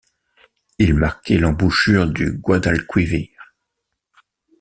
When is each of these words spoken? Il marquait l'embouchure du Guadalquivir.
Il 0.79 0.95
marquait 0.95 1.37
l'embouchure 1.37 2.07
du 2.07 2.31
Guadalquivir. 2.31 3.53